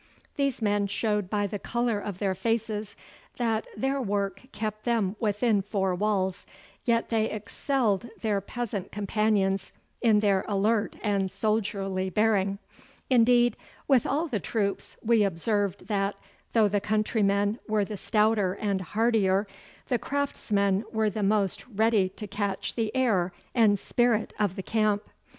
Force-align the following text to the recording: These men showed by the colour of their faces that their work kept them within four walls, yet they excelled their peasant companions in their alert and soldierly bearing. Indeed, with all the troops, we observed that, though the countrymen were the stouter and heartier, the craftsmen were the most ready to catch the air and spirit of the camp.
These 0.35 0.63
men 0.63 0.87
showed 0.87 1.29
by 1.29 1.45
the 1.45 1.59
colour 1.59 1.99
of 1.99 2.17
their 2.17 2.33
faces 2.33 2.95
that 3.37 3.67
their 3.77 4.01
work 4.01 4.41
kept 4.51 4.81
them 4.83 5.15
within 5.19 5.61
four 5.61 5.93
walls, 5.93 6.47
yet 6.85 7.09
they 7.09 7.29
excelled 7.29 8.09
their 8.21 8.41
peasant 8.41 8.91
companions 8.91 9.71
in 10.01 10.19
their 10.19 10.43
alert 10.47 10.95
and 11.03 11.29
soldierly 11.29 12.09
bearing. 12.09 12.57
Indeed, 13.11 13.55
with 13.87 14.07
all 14.07 14.25
the 14.27 14.39
troops, 14.39 14.97
we 15.03 15.21
observed 15.23 15.85
that, 15.85 16.15
though 16.53 16.67
the 16.67 16.81
countrymen 16.81 17.59
were 17.67 17.85
the 17.85 17.95
stouter 17.95 18.53
and 18.53 18.81
heartier, 18.81 19.45
the 19.89 19.99
craftsmen 19.99 20.83
were 20.91 21.11
the 21.11 21.21
most 21.21 21.63
ready 21.67 22.09
to 22.09 22.25
catch 22.25 22.73
the 22.73 22.91
air 22.95 23.33
and 23.53 23.77
spirit 23.77 24.33
of 24.39 24.55
the 24.55 24.63
camp. 24.63 25.03